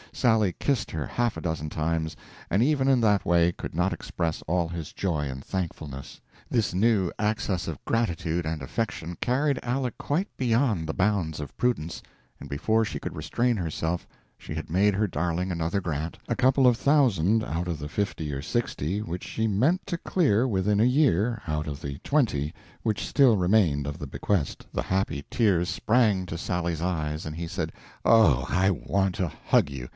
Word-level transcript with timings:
Sally 0.13 0.53
kissed 0.59 0.91
her 0.91 1.05
half 1.05 1.37
a 1.37 1.41
dozen 1.41 1.69
times 1.69 2.17
and 2.49 2.61
even 2.61 2.87
in 2.87 2.99
that 3.01 3.23
way 3.25 3.51
could 3.53 3.73
not 3.73 3.93
express 3.93 4.41
all 4.45 4.67
his 4.67 4.91
joy 4.93 5.27
and 5.29 5.43
thankfulness. 5.45 6.19
This 6.49 6.73
new 6.73 7.11
access 7.17 7.67
of 7.67 7.83
gratitude 7.85 8.45
and 8.45 8.61
affection 8.61 9.15
carried 9.21 9.57
Aleck 9.63 9.97
quite 9.97 10.27
beyond 10.37 10.85
the 10.87 10.93
bounds 10.93 11.39
of 11.39 11.55
prudence, 11.57 12.01
and 12.39 12.49
before 12.49 12.83
she 12.83 12.99
could 12.99 13.15
restrain 13.15 13.55
herself 13.55 14.05
she 14.37 14.53
had 14.53 14.69
made 14.69 14.93
her 14.95 15.07
darling 15.07 15.49
another 15.51 15.79
grant 15.79 16.17
a 16.27 16.35
couple 16.35 16.67
of 16.67 16.75
thousand 16.77 17.43
out 17.43 17.67
of 17.67 17.79
the 17.79 17.89
fifty 17.89 18.33
or 18.33 18.41
sixty 18.41 19.01
which 19.01 19.23
she 19.23 19.47
meant 19.47 19.85
to 19.87 19.97
clear 19.99 20.47
within 20.47 20.81
a 20.81 20.83
year 20.83 21.41
of 21.47 21.81
the 21.81 21.99
twenty 21.99 22.53
which 22.83 23.05
still 23.07 23.37
remained 23.37 23.87
of 23.87 23.97
the 23.97 24.07
bequest. 24.07 24.67
The 24.73 24.83
happy 24.83 25.25
tears 25.29 25.69
sprang 25.69 26.25
to 26.25 26.37
Sally's 26.37 26.81
eyes, 26.81 27.25
and 27.25 27.35
he 27.35 27.47
said: 27.47 27.71
"Oh, 28.03 28.45
I 28.49 28.69
want 28.71 29.15
to 29.15 29.29
hug 29.29 29.69
you!" 29.69 29.87